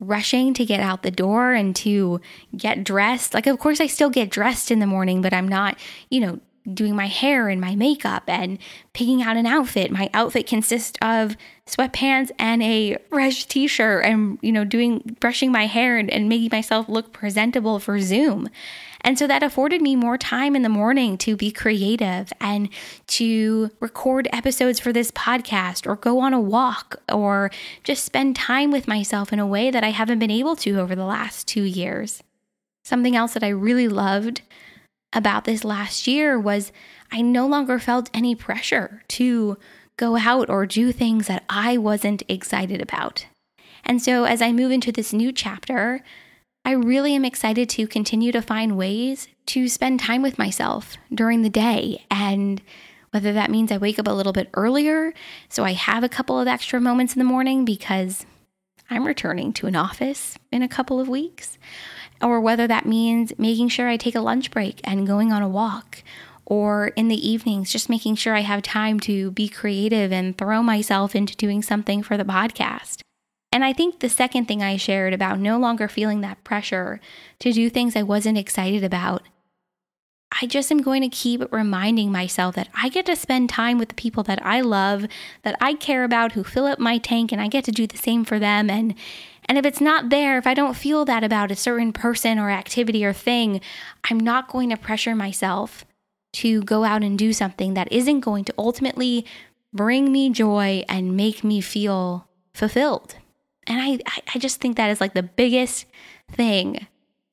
rushing 0.00 0.52
to 0.54 0.64
get 0.64 0.80
out 0.80 1.02
the 1.02 1.10
door 1.10 1.52
and 1.52 1.74
to 1.76 2.20
get 2.56 2.84
dressed. 2.84 3.34
Like, 3.34 3.46
of 3.46 3.58
course, 3.58 3.80
I 3.80 3.86
still 3.86 4.10
get 4.10 4.30
dressed 4.30 4.70
in 4.70 4.80
the 4.80 4.86
morning, 4.86 5.22
but 5.22 5.32
I'm 5.32 5.48
not, 5.48 5.78
you 6.10 6.20
know, 6.20 6.40
doing 6.72 6.96
my 6.96 7.06
hair 7.06 7.48
and 7.48 7.60
my 7.60 7.76
makeup 7.76 8.24
and 8.26 8.58
picking 8.94 9.22
out 9.22 9.36
an 9.36 9.46
outfit. 9.46 9.90
My 9.90 10.08
outfit 10.14 10.46
consists 10.46 10.98
of 11.02 11.36
sweatpants 11.66 12.30
and 12.38 12.62
a 12.62 12.96
Reg 13.10 13.34
t-shirt 13.34 14.04
and 14.04 14.38
you 14.40 14.50
know 14.50 14.64
doing 14.64 15.16
brushing 15.20 15.52
my 15.52 15.66
hair 15.66 15.98
and, 15.98 16.10
and 16.10 16.28
making 16.28 16.48
myself 16.52 16.88
look 16.88 17.12
presentable 17.12 17.78
for 17.78 18.00
Zoom. 18.00 18.48
And 19.04 19.18
so 19.18 19.26
that 19.26 19.42
afforded 19.42 19.82
me 19.82 19.96
more 19.96 20.16
time 20.16 20.56
in 20.56 20.62
the 20.62 20.70
morning 20.70 21.18
to 21.18 21.36
be 21.36 21.52
creative 21.52 22.32
and 22.40 22.70
to 23.08 23.70
record 23.78 24.26
episodes 24.32 24.80
for 24.80 24.94
this 24.94 25.10
podcast 25.10 25.86
or 25.86 25.94
go 25.94 26.20
on 26.20 26.32
a 26.32 26.40
walk 26.40 26.96
or 27.12 27.50
just 27.84 28.04
spend 28.04 28.34
time 28.34 28.70
with 28.70 28.88
myself 28.88 29.30
in 29.30 29.38
a 29.38 29.46
way 29.46 29.70
that 29.70 29.84
I 29.84 29.90
haven't 29.90 30.20
been 30.20 30.30
able 30.30 30.56
to 30.56 30.80
over 30.80 30.94
the 30.94 31.04
last 31.04 31.46
two 31.46 31.64
years. 31.64 32.22
Something 32.82 33.14
else 33.14 33.34
that 33.34 33.44
I 33.44 33.48
really 33.48 33.88
loved 33.88 34.40
about 35.12 35.44
this 35.44 35.64
last 35.64 36.06
year 36.06 36.40
was 36.40 36.72
I 37.12 37.20
no 37.20 37.46
longer 37.46 37.78
felt 37.78 38.10
any 38.14 38.34
pressure 38.34 39.02
to 39.08 39.58
go 39.98 40.16
out 40.16 40.48
or 40.48 40.64
do 40.64 40.92
things 40.92 41.26
that 41.26 41.44
I 41.48 41.76
wasn't 41.76 42.22
excited 42.26 42.80
about. 42.80 43.26
And 43.84 44.02
so 44.02 44.24
as 44.24 44.40
I 44.40 44.50
move 44.50 44.70
into 44.70 44.90
this 44.90 45.12
new 45.12 45.30
chapter, 45.30 46.02
I 46.64 46.72
really 46.72 47.14
am 47.14 47.24
excited 47.24 47.68
to 47.70 47.86
continue 47.86 48.32
to 48.32 48.40
find 48.40 48.76
ways 48.76 49.28
to 49.46 49.68
spend 49.68 50.00
time 50.00 50.22
with 50.22 50.38
myself 50.38 50.96
during 51.12 51.42
the 51.42 51.50
day. 51.50 52.06
And 52.10 52.62
whether 53.10 53.32
that 53.34 53.50
means 53.50 53.70
I 53.70 53.76
wake 53.76 53.98
up 53.98 54.08
a 54.08 54.12
little 54.12 54.32
bit 54.32 54.48
earlier 54.54 55.12
so 55.48 55.62
I 55.64 55.72
have 55.72 56.02
a 56.02 56.08
couple 56.08 56.40
of 56.40 56.48
extra 56.48 56.80
moments 56.80 57.14
in 57.14 57.18
the 57.18 57.24
morning 57.24 57.64
because 57.64 58.24
I'm 58.90 59.06
returning 59.06 59.52
to 59.54 59.66
an 59.66 59.76
office 59.76 60.38
in 60.50 60.62
a 60.62 60.68
couple 60.68 61.00
of 61.00 61.08
weeks, 61.08 61.58
or 62.20 62.40
whether 62.40 62.66
that 62.66 62.86
means 62.86 63.32
making 63.38 63.68
sure 63.68 63.88
I 63.88 63.96
take 63.96 64.14
a 64.14 64.20
lunch 64.20 64.50
break 64.50 64.80
and 64.84 65.06
going 65.06 65.32
on 65.32 65.42
a 65.42 65.48
walk, 65.48 66.02
or 66.44 66.88
in 66.88 67.08
the 67.08 67.28
evenings, 67.28 67.72
just 67.72 67.88
making 67.88 68.16
sure 68.16 68.34
I 68.34 68.40
have 68.40 68.62
time 68.62 69.00
to 69.00 69.30
be 69.30 69.48
creative 69.48 70.12
and 70.12 70.36
throw 70.36 70.62
myself 70.62 71.14
into 71.14 71.36
doing 71.36 71.62
something 71.62 72.02
for 72.02 72.16
the 72.16 72.24
podcast. 72.24 73.00
And 73.54 73.64
I 73.64 73.72
think 73.72 74.00
the 74.00 74.08
second 74.08 74.46
thing 74.46 74.64
I 74.64 74.76
shared 74.76 75.14
about 75.14 75.38
no 75.38 75.60
longer 75.60 75.86
feeling 75.86 76.22
that 76.22 76.42
pressure 76.42 77.00
to 77.38 77.52
do 77.52 77.70
things 77.70 77.94
I 77.94 78.02
wasn't 78.02 78.36
excited 78.36 78.82
about, 78.82 79.22
I 80.42 80.46
just 80.46 80.72
am 80.72 80.82
going 80.82 81.02
to 81.02 81.08
keep 81.08 81.40
reminding 81.52 82.10
myself 82.10 82.56
that 82.56 82.68
I 82.74 82.88
get 82.88 83.06
to 83.06 83.14
spend 83.14 83.48
time 83.48 83.78
with 83.78 83.90
the 83.90 83.94
people 83.94 84.24
that 84.24 84.44
I 84.44 84.60
love, 84.60 85.06
that 85.44 85.56
I 85.60 85.74
care 85.74 86.02
about, 86.02 86.32
who 86.32 86.42
fill 86.42 86.66
up 86.66 86.80
my 86.80 86.98
tank, 86.98 87.30
and 87.30 87.40
I 87.40 87.46
get 87.46 87.64
to 87.66 87.70
do 87.70 87.86
the 87.86 87.96
same 87.96 88.24
for 88.24 88.40
them. 88.40 88.68
And 88.68 88.96
and 89.48 89.56
if 89.56 89.64
it's 89.64 89.80
not 89.80 90.08
there, 90.10 90.36
if 90.36 90.48
I 90.48 90.54
don't 90.54 90.74
feel 90.74 91.04
that 91.04 91.22
about 91.22 91.52
a 91.52 91.56
certain 91.56 91.92
person 91.92 92.40
or 92.40 92.50
activity 92.50 93.04
or 93.04 93.12
thing, 93.12 93.60
I'm 94.10 94.18
not 94.18 94.48
going 94.48 94.70
to 94.70 94.76
pressure 94.76 95.14
myself 95.14 95.84
to 96.32 96.64
go 96.64 96.82
out 96.82 97.04
and 97.04 97.16
do 97.16 97.32
something 97.32 97.74
that 97.74 97.92
isn't 97.92 98.18
going 98.18 98.46
to 98.46 98.54
ultimately 98.58 99.24
bring 99.72 100.10
me 100.10 100.30
joy 100.30 100.82
and 100.88 101.16
make 101.16 101.44
me 101.44 101.60
feel 101.60 102.26
fulfilled. 102.52 103.14
And 103.66 103.80
I, 103.80 103.98
I 104.34 104.38
just 104.38 104.60
think 104.60 104.76
that 104.76 104.90
is 104.90 105.00
like 105.00 105.14
the 105.14 105.22
biggest 105.22 105.86
thing 106.30 106.86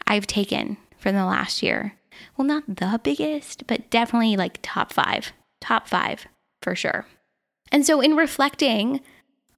I've 0.08 0.28
taken 0.28 0.78
from 0.98 1.16
the 1.16 1.26
last 1.26 1.64
year. 1.64 1.94
Well, 2.38 2.48
not 2.48 2.64
the 2.68 3.00
biggest, 3.04 3.68
but 3.68 3.90
definitely 3.90 4.38
like 4.38 4.60
top 4.62 4.94
five, 4.94 5.34
top 5.60 5.88
five 5.88 6.28
for 6.62 6.76
sure. 6.76 7.06
And 7.72 7.86
so, 7.86 8.02
in 8.02 8.16
reflecting 8.16 9.02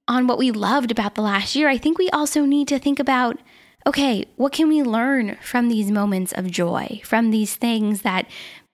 on 0.06 0.26
what 0.26 0.38
we 0.38 0.50
loved 0.50 0.90
about 0.90 1.14
the 1.14 1.22
last 1.22 1.56
year, 1.56 1.68
I 1.68 1.78
think 1.78 1.98
we 1.98 2.10
also 2.10 2.44
need 2.44 2.68
to 2.68 2.78
think 2.78 2.98
about 2.98 3.38
okay, 3.86 4.24
what 4.36 4.52
can 4.52 4.68
we 4.68 4.82
learn 4.82 5.36
from 5.42 5.68
these 5.68 5.90
moments 5.90 6.32
of 6.32 6.50
joy, 6.50 7.02
from 7.04 7.30
these 7.30 7.54
things 7.54 8.00
that 8.00 8.26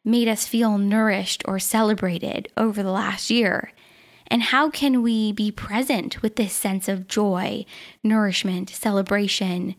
made 0.04 0.28
us 0.28 0.46
feel 0.46 0.78
nourished 0.78 1.42
or 1.46 1.58
celebrated 1.58 2.48
over 2.56 2.82
the 2.82 2.92
last 2.92 3.28
year? 3.28 3.72
And 4.30 4.44
how 4.44 4.70
can 4.70 5.02
we 5.02 5.32
be 5.32 5.50
present 5.50 6.22
with 6.22 6.36
this 6.36 6.52
sense 6.52 6.88
of 6.88 7.08
joy, 7.08 7.66
nourishment, 8.04 8.70
celebration? 8.70 9.74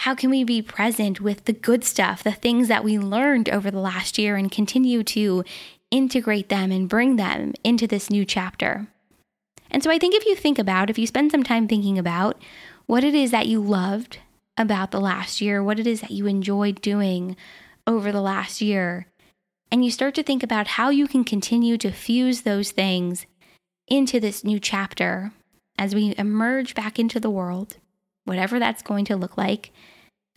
How 0.00 0.14
can 0.14 0.30
we 0.30 0.42
be 0.42 0.62
present 0.62 1.20
with 1.20 1.44
the 1.44 1.52
good 1.52 1.84
stuff, 1.84 2.22
the 2.22 2.32
things 2.32 2.68
that 2.68 2.82
we 2.82 2.98
learned 2.98 3.50
over 3.50 3.70
the 3.70 3.80
last 3.80 4.16
year, 4.16 4.36
and 4.36 4.50
continue 4.50 5.02
to 5.04 5.44
integrate 5.90 6.48
them 6.48 6.72
and 6.72 6.88
bring 6.88 7.16
them 7.16 7.52
into 7.62 7.86
this 7.86 8.08
new 8.08 8.24
chapter? 8.24 8.88
And 9.70 9.82
so 9.82 9.90
I 9.90 9.98
think 9.98 10.14
if 10.14 10.24
you 10.24 10.34
think 10.34 10.58
about, 10.58 10.88
if 10.88 10.98
you 10.98 11.06
spend 11.06 11.30
some 11.30 11.42
time 11.42 11.68
thinking 11.68 11.98
about 11.98 12.40
what 12.86 13.04
it 13.04 13.14
is 13.14 13.30
that 13.32 13.46
you 13.46 13.60
loved 13.60 14.18
about 14.56 14.90
the 14.90 15.00
last 15.00 15.42
year, 15.42 15.62
what 15.62 15.78
it 15.78 15.86
is 15.86 16.00
that 16.00 16.10
you 16.10 16.26
enjoyed 16.26 16.80
doing 16.80 17.36
over 17.86 18.10
the 18.10 18.22
last 18.22 18.62
year, 18.62 19.06
and 19.70 19.84
you 19.84 19.90
start 19.90 20.14
to 20.14 20.22
think 20.22 20.42
about 20.42 20.66
how 20.66 20.88
you 20.88 21.06
can 21.06 21.22
continue 21.22 21.76
to 21.76 21.92
fuse 21.92 22.40
those 22.40 22.70
things 22.70 23.26
into 23.90 24.20
this 24.20 24.44
new 24.44 24.58
chapter 24.58 25.32
as 25.76 25.94
we 25.94 26.14
emerge 26.16 26.74
back 26.74 26.98
into 26.98 27.20
the 27.20 27.30
world, 27.30 27.76
whatever 28.24 28.58
that's 28.58 28.82
going 28.82 29.04
to 29.06 29.16
look 29.16 29.36
like, 29.36 29.72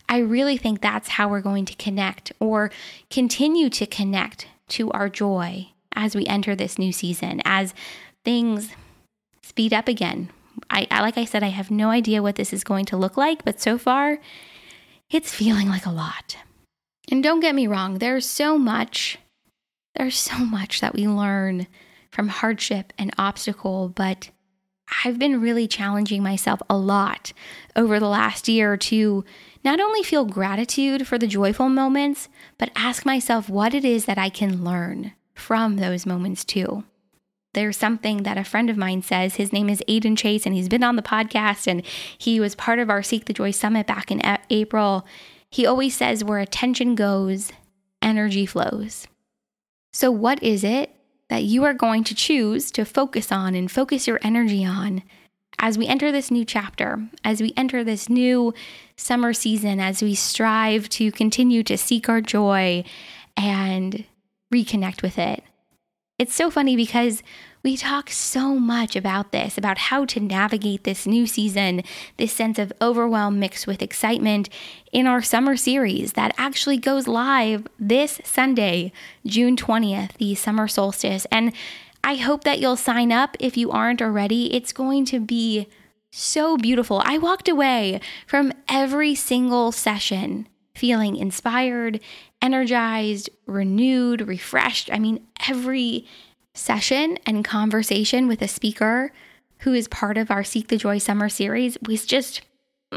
I 0.08 0.18
really 0.18 0.56
think 0.56 0.80
that's 0.80 1.08
how 1.10 1.28
we're 1.28 1.40
going 1.40 1.64
to 1.66 1.76
connect 1.76 2.32
or 2.40 2.70
continue 3.10 3.70
to 3.70 3.86
connect 3.86 4.48
to 4.68 4.90
our 4.90 5.08
joy 5.08 5.68
as 5.94 6.14
we 6.14 6.26
enter 6.26 6.54
this 6.54 6.78
new 6.78 6.92
season, 6.92 7.40
as 7.44 7.72
things 8.24 8.70
speed 9.42 9.72
up 9.72 9.88
again. 9.88 10.30
I, 10.70 10.86
I 10.90 11.00
like 11.00 11.18
I 11.18 11.24
said, 11.24 11.42
I 11.42 11.48
have 11.48 11.70
no 11.70 11.90
idea 11.90 12.22
what 12.22 12.36
this 12.36 12.52
is 12.52 12.64
going 12.64 12.84
to 12.86 12.96
look 12.96 13.16
like, 13.16 13.44
but 13.44 13.60
so 13.60 13.78
far, 13.78 14.18
it's 15.10 15.34
feeling 15.34 15.68
like 15.68 15.86
a 15.86 15.90
lot. 15.90 16.36
And 17.10 17.22
don't 17.22 17.40
get 17.40 17.54
me 17.54 17.66
wrong, 17.66 17.98
there's 17.98 18.26
so 18.26 18.58
much, 18.58 19.18
there's 19.94 20.18
so 20.18 20.38
much 20.38 20.80
that 20.80 20.94
we 20.94 21.06
learn 21.06 21.66
from 22.14 22.28
hardship 22.28 22.92
and 22.96 23.12
obstacle, 23.18 23.88
but 23.88 24.30
I've 25.04 25.18
been 25.18 25.40
really 25.40 25.66
challenging 25.66 26.22
myself 26.22 26.62
a 26.70 26.76
lot 26.76 27.32
over 27.74 27.98
the 27.98 28.08
last 28.08 28.46
year 28.46 28.76
to 28.76 29.24
not 29.64 29.80
only 29.80 30.04
feel 30.04 30.24
gratitude 30.24 31.08
for 31.08 31.18
the 31.18 31.26
joyful 31.26 31.68
moments, 31.68 32.28
but 32.56 32.70
ask 32.76 33.04
myself 33.04 33.48
what 33.48 33.74
it 33.74 33.84
is 33.84 34.04
that 34.04 34.18
I 34.18 34.28
can 34.28 34.62
learn 34.62 35.12
from 35.34 35.76
those 35.76 36.06
moments 36.06 36.44
too. 36.44 36.84
There's 37.54 37.76
something 37.76 38.22
that 38.22 38.38
a 38.38 38.44
friend 38.44 38.70
of 38.70 38.76
mine 38.76 39.02
says. 39.02 39.34
His 39.34 39.52
name 39.52 39.68
is 39.68 39.82
Aiden 39.88 40.16
Chase, 40.16 40.46
and 40.46 40.54
he's 40.54 40.68
been 40.68 40.84
on 40.84 40.96
the 40.96 41.02
podcast, 41.02 41.66
and 41.66 41.84
he 42.16 42.38
was 42.38 42.54
part 42.54 42.78
of 42.78 42.90
our 42.90 43.02
Seek 43.02 43.24
the 43.24 43.32
Joy 43.32 43.50
Summit 43.50 43.88
back 43.88 44.12
in 44.12 44.20
April. 44.50 45.04
He 45.50 45.66
always 45.66 45.96
says, 45.96 46.22
Where 46.22 46.40
attention 46.40 46.94
goes, 46.94 47.52
energy 48.02 48.46
flows. 48.46 49.08
So, 49.92 50.10
what 50.10 50.42
is 50.42 50.64
it 50.64 50.94
that 51.28 51.44
you 51.44 51.64
are 51.64 51.74
going 51.74 52.04
to 52.04 52.14
choose 52.14 52.70
to 52.72 52.84
focus 52.84 53.32
on 53.32 53.54
and 53.54 53.70
focus 53.70 54.06
your 54.06 54.20
energy 54.22 54.64
on 54.64 55.02
as 55.58 55.78
we 55.78 55.86
enter 55.86 56.10
this 56.10 56.30
new 56.30 56.44
chapter, 56.44 57.06
as 57.24 57.40
we 57.40 57.52
enter 57.56 57.84
this 57.84 58.08
new 58.08 58.52
summer 58.96 59.32
season, 59.32 59.80
as 59.80 60.02
we 60.02 60.14
strive 60.14 60.88
to 60.88 61.12
continue 61.12 61.62
to 61.62 61.78
seek 61.78 62.08
our 62.08 62.20
joy 62.20 62.84
and 63.36 64.04
reconnect 64.52 65.02
with 65.02 65.18
it. 65.18 65.42
It's 66.18 66.34
so 66.34 66.50
funny 66.50 66.76
because 66.76 67.22
we 67.64 67.78
talk 67.78 68.10
so 68.10 68.56
much 68.56 68.94
about 68.94 69.32
this, 69.32 69.56
about 69.56 69.78
how 69.78 70.04
to 70.04 70.20
navigate 70.20 70.84
this 70.84 71.06
new 71.06 71.26
season, 71.26 71.82
this 72.18 72.30
sense 72.30 72.58
of 72.58 72.72
overwhelm 72.80 73.40
mixed 73.40 73.66
with 73.66 73.80
excitement 73.80 74.50
in 74.92 75.06
our 75.06 75.22
summer 75.22 75.56
series 75.56 76.12
that 76.12 76.34
actually 76.36 76.76
goes 76.76 77.08
live 77.08 77.66
this 77.80 78.20
Sunday, 78.22 78.92
June 79.24 79.56
20th, 79.56 80.12
the 80.18 80.34
summer 80.34 80.68
solstice. 80.68 81.26
And 81.32 81.54
I 82.04 82.16
hope 82.16 82.44
that 82.44 82.58
you'll 82.58 82.76
sign 82.76 83.10
up 83.10 83.34
if 83.40 83.56
you 83.56 83.70
aren't 83.70 84.02
already. 84.02 84.54
It's 84.54 84.74
going 84.74 85.06
to 85.06 85.18
be 85.18 85.66
so 86.12 86.58
beautiful. 86.58 87.00
I 87.02 87.16
walked 87.16 87.48
away 87.48 87.98
from 88.26 88.52
every 88.68 89.14
single 89.14 89.72
session 89.72 90.48
feeling 90.74 91.16
inspired, 91.16 92.00
energized, 92.42 93.30
renewed, 93.46 94.20
refreshed. 94.28 94.90
I 94.92 94.98
mean, 94.98 95.26
every 95.48 96.06
session 96.54 97.18
and 97.26 97.44
conversation 97.44 98.26
with 98.28 98.40
a 98.40 98.48
speaker 98.48 99.12
who 99.58 99.72
is 99.72 99.88
part 99.88 100.16
of 100.16 100.30
our 100.30 100.44
Seek 100.44 100.68
the 100.68 100.76
Joy 100.76 100.98
Summer 100.98 101.28
series 101.28 101.76
was 101.86 102.06
just 102.06 102.42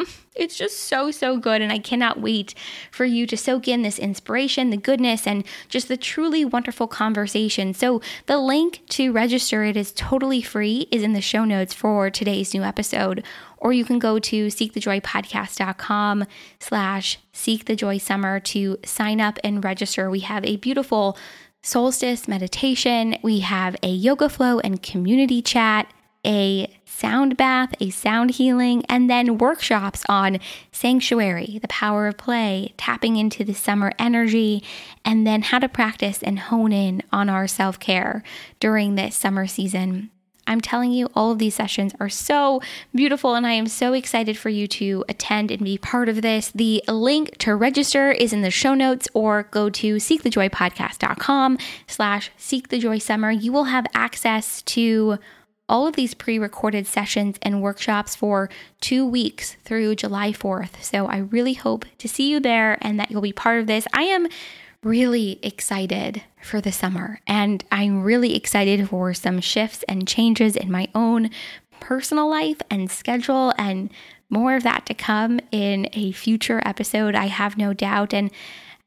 it's 0.36 0.58
just 0.58 0.80
so, 0.82 1.12
so 1.12 1.38
good. 1.38 1.62
And 1.62 1.72
I 1.72 1.80
cannot 1.80 2.22
wait 2.22 2.54
for 2.92 3.06
you 3.06 3.26
to 3.28 3.38
soak 3.38 3.68
in 3.68 3.82
this 3.82 4.00
inspiration, 4.00 4.70
the 4.70 4.78
goodness, 4.78 5.26
and 5.26 5.44
just 5.70 5.88
the 5.88 5.98
truly 5.98 6.46
wonderful 6.46 6.88
conversation. 6.88 7.74
So, 7.74 8.02
the 8.26 8.38
link 8.38 8.82
to 8.90 9.12
register 9.12 9.64
it 9.64 9.76
is 9.76 9.92
totally 9.92 10.42
free, 10.42 10.88
is 10.92 11.04
in 11.04 11.14
the 11.14 11.22
show 11.22 11.46
notes 11.46 11.74
for 11.74 12.10
today's 12.10 12.54
new 12.54 12.64
episode. 12.64 13.24
Or 13.58 13.74
you 13.74 13.86
can 13.86 13.98
go 13.98 14.20
to 14.20 14.48
seekthejoypodcast.com 14.48 16.26
slash 16.60 17.18
seek 17.34 17.66
the 17.66 17.76
joy 17.76 17.98
summer 17.98 18.40
to 18.40 18.78
sign 18.86 19.20
up 19.20 19.40
and 19.44 19.64
register. 19.64 20.12
We 20.12 20.20
have 20.22 20.46
a 20.46 20.58
beautiful 20.58 21.18
solstice 21.62 22.28
meditation. 22.28 23.18
We 23.22 23.40
have 23.40 23.76
a 23.84 23.90
yoga 23.90 24.30
flow 24.30 24.60
and 24.60 24.82
community 24.82 25.42
chat, 25.42 25.92
a 26.26 26.74
sound 26.86 27.38
bath, 27.38 27.74
a 27.80 27.90
sound 27.90 28.32
healing, 28.32 28.84
and 28.90 29.10
then 29.10 29.38
workshops 29.38 30.04
on 30.10 30.40
sanctuary, 30.72 31.60
the 31.62 31.68
power 31.68 32.08
of 32.08 32.18
play, 32.18 32.74
tapping 32.78 33.16
into 33.16 33.44
the 33.44 33.54
summer 33.54 33.94
energy, 34.00 34.64
and 35.06 35.26
then 35.26 35.42
how 35.44 35.60
to 35.60 35.70
practice 35.70 36.24
and 36.24 36.40
hone 36.40 36.74
in 36.74 37.02
on 37.12 37.30
our 37.30 37.48
self 37.48 37.80
care 37.80 38.24
during 38.60 38.96
this 38.96 39.16
summer 39.16 39.48
season. 39.48 40.10
I'm 40.48 40.62
telling 40.62 40.92
you, 40.92 41.10
all 41.14 41.32
of 41.32 41.40
these 41.40 41.56
sessions 41.56 41.94
are 42.00 42.10
so 42.10 42.62
beautiful, 42.96 43.36
and 43.36 43.46
I 43.46 43.52
am 43.52 43.68
so 43.68 43.94
excited 43.94 44.38
for 44.38 44.50
you 44.50 44.68
to 44.68 45.06
attend 45.10 45.52
and 45.52 45.64
be 45.64 45.78
part 45.78 46.10
of 46.10 46.22
this. 46.22 46.52
The 46.52 46.84
link 46.88 47.38
to 47.40 47.56
register 47.56 48.12
is 48.12 48.34
in 48.34 48.42
the 48.42 48.52
show 48.52 48.74
notes, 48.74 49.08
or 49.14 49.44
go 49.44 49.70
to 49.70 49.96
seekthejoypodcast.com 49.96 51.58
slash 51.88 52.32
seekthejoysummer. 52.40 53.42
You 53.42 53.52
will 53.52 53.66
have 53.66 53.86
access 53.94 54.62
to 54.64 55.20
all 55.70 55.86
of 55.86 55.96
these 55.96 56.14
pre 56.14 56.40
recorded 56.40 56.88
sessions 56.88 57.38
and 57.42 57.62
workshops 57.62 58.16
for 58.16 58.50
two 58.80 59.06
weeks 59.06 59.58
through 59.64 59.96
July 59.96 60.32
4th. 60.32 60.82
So 60.82 61.08
I 61.08 61.18
really 61.18 61.54
hope 61.54 61.86
to 61.98 62.08
see 62.08 62.30
you 62.30 62.40
there 62.40 62.78
and 62.82 63.00
that 63.00 63.12
you'll 63.12 63.22
be 63.22 63.34
part 63.34 63.60
of 63.60 63.68
this. 63.68 63.86
I 63.94 64.04
am 64.04 64.28
really 64.84 65.40
excited 65.44 66.24
for 66.42 66.62
the 66.62 66.72
summer. 66.72 67.20
And 67.28 67.64
I'm 67.72 68.04
really 68.04 68.36
excited 68.36 68.90
for 68.90 69.14
some 69.14 69.42
shifts 69.42 69.84
and 69.88 70.08
changes 70.08 70.56
in 70.56 70.72
my 70.72 70.88
own 70.94 71.30
personal 71.80 72.30
life 72.30 72.62
and 72.70 72.90
schedule, 72.90 73.54
and 73.58 73.90
more 74.30 74.56
of 74.56 74.64
that 74.64 74.86
to 74.88 74.94
come 74.94 75.40
in 75.52 75.88
a 75.94 76.12
future 76.12 76.62
episode, 76.66 77.16
I 77.16 77.28
have 77.28 77.58
no 77.58 77.74
doubt. 77.74 78.14
And 78.14 78.32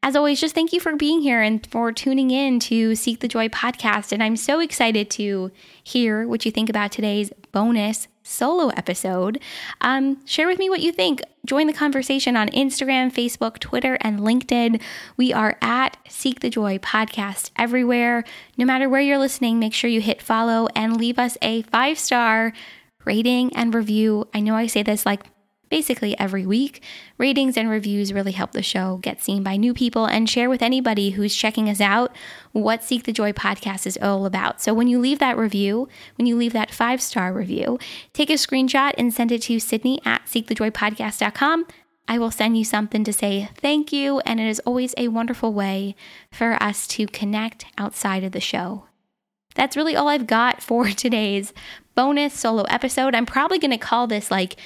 as 0.02 0.16
always, 0.16 0.40
just 0.40 0.54
thank 0.54 0.72
you 0.72 0.80
for 0.80 0.96
being 0.96 1.20
here 1.20 1.42
and 1.42 1.66
for 1.66 1.92
tuning 1.92 2.30
in 2.30 2.58
to 2.60 2.94
Seek 2.94 3.20
the 3.20 3.28
Joy 3.28 3.48
podcast. 3.48 4.12
And 4.12 4.22
I'm 4.22 4.36
so 4.36 4.60
excited 4.60 5.10
to 5.12 5.50
hear 5.82 6.26
what 6.26 6.44
you 6.44 6.50
think 6.50 6.70
about 6.70 6.90
today's 6.90 7.32
bonus 7.52 8.08
solo 8.22 8.68
episode. 8.70 9.40
Um, 9.80 10.24
share 10.26 10.46
with 10.46 10.58
me 10.58 10.68
what 10.68 10.80
you 10.80 10.92
think. 10.92 11.22
Join 11.46 11.66
the 11.66 11.72
conversation 11.72 12.36
on 12.36 12.48
Instagram, 12.48 13.12
Facebook, 13.12 13.58
Twitter, 13.58 13.96
and 14.00 14.20
LinkedIn. 14.20 14.80
We 15.16 15.32
are 15.32 15.56
at 15.62 15.96
Seek 16.08 16.40
the 16.40 16.50
Joy 16.50 16.78
podcast 16.78 17.50
everywhere. 17.56 18.24
No 18.56 18.64
matter 18.64 18.88
where 18.88 19.00
you're 19.00 19.18
listening, 19.18 19.58
make 19.58 19.74
sure 19.74 19.90
you 19.90 20.00
hit 20.00 20.20
follow 20.22 20.68
and 20.74 20.96
leave 20.96 21.18
us 21.18 21.38
a 21.42 21.62
five 21.62 21.98
star 21.98 22.52
rating 23.04 23.54
and 23.56 23.74
review. 23.74 24.28
I 24.34 24.40
know 24.40 24.54
I 24.54 24.66
say 24.66 24.82
this 24.82 25.06
like 25.06 25.22
basically 25.70 26.18
every 26.18 26.44
week. 26.44 26.82
Ratings 27.16 27.56
and 27.56 27.70
reviews 27.70 28.12
really 28.12 28.32
help 28.32 28.52
the 28.52 28.62
show 28.62 28.98
get 28.98 29.22
seen 29.22 29.42
by 29.42 29.56
new 29.56 29.72
people 29.72 30.04
and 30.04 30.28
share 30.28 30.50
with 30.50 30.60
anybody 30.60 31.10
who's 31.10 31.34
checking 31.34 31.70
us 31.70 31.80
out 31.80 32.14
what 32.52 32.84
Seek 32.84 33.04
the 33.04 33.12
Joy 33.12 33.32
podcast 33.32 33.86
is 33.86 33.98
all 34.02 34.26
about. 34.26 34.60
So 34.60 34.74
when 34.74 34.88
you 34.88 34.98
leave 34.98 35.20
that 35.20 35.38
review, 35.38 35.88
when 36.16 36.26
you 36.26 36.36
leave 36.36 36.52
that 36.52 36.72
five 36.72 37.00
star 37.00 37.32
review, 37.32 37.78
take 38.12 38.28
a 38.28 38.34
screenshot 38.34 38.92
and 38.98 39.14
send 39.14 39.32
it 39.32 39.42
to 39.42 39.58
Sydney 39.58 40.00
at 40.04 40.26
seekthejoypodcast.com. 40.26 41.66
I 42.08 42.18
will 42.18 42.32
send 42.32 42.58
you 42.58 42.64
something 42.64 43.04
to 43.04 43.12
say 43.12 43.50
thank 43.58 43.92
you, 43.92 44.18
and 44.20 44.40
it 44.40 44.48
is 44.48 44.58
always 44.66 44.94
a 44.98 45.06
wonderful 45.06 45.52
way 45.52 45.94
for 46.32 46.60
us 46.60 46.88
to 46.88 47.06
connect 47.06 47.66
outside 47.78 48.24
of 48.24 48.32
the 48.32 48.40
show. 48.40 48.86
That's 49.54 49.76
really 49.76 49.94
all 49.94 50.08
I've 50.08 50.26
got 50.26 50.60
for 50.60 50.88
today's 50.88 51.52
bonus 51.94 52.34
solo 52.34 52.64
episode. 52.64 53.14
I'm 53.14 53.26
probably 53.26 53.60
going 53.60 53.70
to 53.70 53.78
call 53.78 54.08
this 54.08 54.28
like 54.28 54.56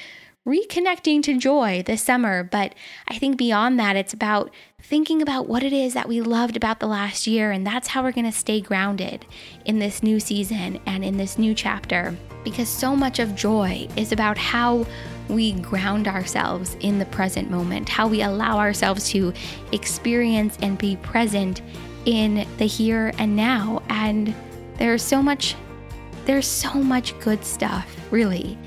reconnecting 0.47 1.23
to 1.23 1.39
joy 1.39 1.83
this 1.87 2.03
summer, 2.03 2.45
but 2.45 2.75
I 3.09 3.19
think 3.19 3.39
beyond 3.39 3.81
that, 3.81 3.97
it's 3.97 4.13
about 4.13 4.51
thinking 4.79 5.23
about 5.23 5.49
what 5.49 5.63
it 5.63 5.73
is 5.73 5.95
that 5.95 6.09
we 6.09 6.21
loved 6.21 6.57
about 6.57 6.81
the 6.81 6.87
last 6.87 7.27
year, 7.27 7.51
and 7.51 7.67
that's 7.67 7.89
how 7.89 8.03
we're 8.03 8.13
going 8.13 8.27
to 8.27 8.33
stay 8.33 8.61
grounded 8.61 9.25
in 9.65 9.79
this 9.79 10.03
new 10.03 10.21
season 10.21 10.79
and 10.85 11.03
in 11.03 11.17
this 11.17 11.39
new 11.39 11.55
chapter. 11.55 12.15
Because 12.45 12.69
so 12.69 12.95
much 12.95 13.19
of 13.21 13.35
joy 13.35 13.89
is 13.97 14.13
about 14.13 14.37
how 14.37 14.87
we 15.31 15.53
ground 15.53 16.07
ourselves 16.07 16.77
in 16.81 16.99
the 16.99 17.07
present 17.07 17.51
moment, 17.51 17.89
how 17.89 18.07
we 18.07 18.21
allow 18.21 18.59
ourselves 18.59 19.09
to 19.09 19.33
experience 19.73 20.59
and 20.61 20.77
be 20.77 20.97
present 20.97 21.63
in 22.05 22.47
the 22.59 22.67
here 22.67 23.13
and 23.19 23.35
now. 23.35 23.83
And 23.89 24.35
there's 24.77 25.03
so 25.03 25.23
much, 25.23 25.57
there's 26.27 26.47
so 26.47 26.75
much 26.75 27.19
good 27.21 27.43
stuff, 27.43 27.97
really, 28.11 28.59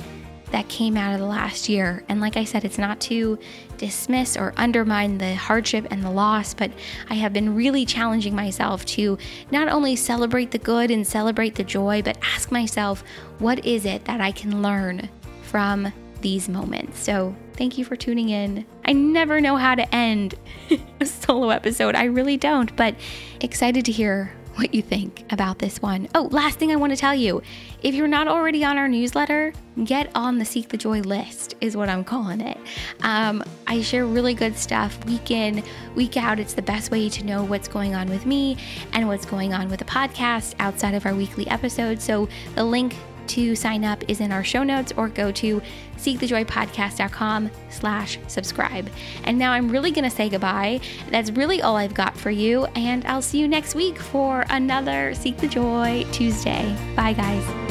that 0.51 0.67
came 0.69 0.95
out 0.95 1.13
of 1.13 1.19
the 1.19 1.25
last 1.25 1.67
year. 1.67 2.03
And 2.07 2.21
like 2.21 2.37
I 2.37 2.43
said, 2.43 2.63
it's 2.63 2.77
not 2.77 2.99
to 3.01 3.37
dismiss 3.77 4.37
or 4.37 4.53
undermine 4.57 5.17
the 5.17 5.35
hardship 5.35 5.87
and 5.91 6.03
the 6.03 6.09
loss, 6.09 6.53
but 6.53 6.71
I 7.09 7.15
have 7.15 7.33
been 7.33 7.55
really 7.55 7.85
challenging 7.85 8.35
myself 8.35 8.85
to 8.85 9.17
not 9.51 9.67
only 9.67 9.95
celebrate 9.95 10.51
the 10.51 10.57
good 10.57 10.89
and 10.89 11.05
celebrate 11.05 11.55
the 11.55 11.63
joy, 11.63 12.01
but 12.01 12.17
ask 12.21 12.51
myself, 12.51 13.03
what 13.39 13.65
is 13.65 13.85
it 13.85 14.05
that 14.05 14.21
I 14.21 14.31
can 14.31 14.61
learn 14.61 15.09
from 15.43 15.91
these 16.21 16.49
moments. 16.49 16.99
So, 16.99 17.35
thank 17.53 17.77
you 17.77 17.85
for 17.85 17.95
tuning 17.95 18.29
in. 18.29 18.65
I 18.85 18.93
never 18.93 19.41
know 19.41 19.55
how 19.55 19.75
to 19.75 19.95
end 19.95 20.35
a 20.99 21.05
solo 21.05 21.49
episode. 21.49 21.95
I 21.95 22.05
really 22.05 22.37
don't, 22.37 22.75
but 22.75 22.95
excited 23.41 23.85
to 23.85 23.91
hear 23.91 24.33
what 24.57 24.73
you 24.73 24.81
think 24.81 25.23
about 25.31 25.59
this 25.59 25.81
one. 25.81 26.07
Oh, 26.15 26.23
last 26.31 26.57
thing 26.57 26.71
I 26.71 26.75
want 26.75 26.91
to 26.91 26.97
tell 26.97 27.13
you 27.13 27.41
if 27.83 27.93
you're 27.93 28.07
not 28.07 28.27
already 28.27 28.63
on 28.63 28.77
our 28.77 28.87
newsletter, 28.87 29.53
get 29.83 30.09
on 30.15 30.39
the 30.39 30.45
Seek 30.45 30.69
the 30.69 30.77
Joy 30.77 31.01
list, 31.01 31.55
is 31.61 31.77
what 31.77 31.89
I'm 31.89 32.03
calling 32.03 32.41
it. 32.41 32.57
Um, 33.01 33.43
I 33.67 33.81
share 33.81 34.05
really 34.05 34.33
good 34.33 34.57
stuff 34.57 35.03
week 35.05 35.29
in, 35.29 35.63
week 35.95 36.17
out. 36.17 36.39
It's 36.39 36.53
the 36.53 36.61
best 36.63 36.89
way 36.91 37.07
to 37.09 37.23
know 37.23 37.43
what's 37.43 37.67
going 37.67 37.93
on 37.93 38.09
with 38.09 38.25
me 38.25 38.57
and 38.93 39.07
what's 39.07 39.25
going 39.25 39.53
on 39.53 39.69
with 39.69 39.79
the 39.79 39.85
podcast 39.85 40.55
outside 40.59 40.95
of 40.95 41.05
our 41.05 41.13
weekly 41.13 41.47
episodes. 41.47 42.03
So 42.03 42.27
the 42.55 42.63
link 42.63 42.95
to 43.27 43.55
sign 43.55 43.83
up 43.83 44.03
is 44.07 44.19
in 44.19 44.31
our 44.31 44.43
show 44.43 44.63
notes 44.63 44.93
or 44.97 45.09
go 45.09 45.31
to 45.33 45.61
seekthejoypodcast.com 45.97 47.51
slash 47.69 48.19
subscribe. 48.27 48.89
And 49.23 49.37
now 49.37 49.51
I'm 49.51 49.69
really 49.69 49.91
going 49.91 50.09
to 50.09 50.15
say 50.15 50.29
goodbye. 50.29 50.79
That's 51.09 51.31
really 51.31 51.61
all 51.61 51.75
I've 51.75 51.93
got 51.93 52.17
for 52.17 52.29
you. 52.29 52.65
And 52.75 53.05
I'll 53.05 53.21
see 53.21 53.39
you 53.39 53.47
next 53.47 53.75
week 53.75 53.97
for 53.97 54.45
another 54.49 55.13
Seek 55.13 55.37
the 55.37 55.47
Joy 55.47 56.05
Tuesday. 56.11 56.75
Bye, 56.95 57.13
guys. 57.13 57.66